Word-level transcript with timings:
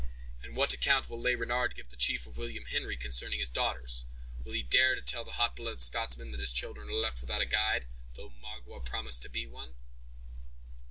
"And 0.41 0.55
what 0.55 0.73
account 0.73 1.11
will 1.11 1.21
Le 1.21 1.37
Renard 1.37 1.75
give 1.75 1.91
the 1.91 1.95
chief 1.95 2.25
of 2.25 2.35
William 2.35 2.65
Henry 2.65 2.97
concerning 2.97 3.37
his 3.37 3.51
daughters? 3.51 4.03
Will 4.43 4.53
he 4.53 4.63
dare 4.63 4.95
to 4.95 5.01
tell 5.03 5.23
the 5.23 5.33
hot 5.33 5.55
blooded 5.55 5.79
Scotsman 5.83 6.31
that 6.31 6.39
his 6.39 6.51
children 6.53 6.89
are 6.89 6.93
left 6.93 7.21
without 7.21 7.41
a 7.43 7.45
guide, 7.45 7.85
though 8.15 8.33
Magua 8.41 8.83
promised 8.83 9.21
to 9.21 9.29
be 9.29 9.45
one?" 9.45 9.75